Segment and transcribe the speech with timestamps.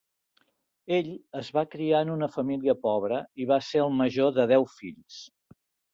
[0.99, 1.09] Ell
[1.41, 5.25] es va criar en una família pobra i va ser el major de deu fills.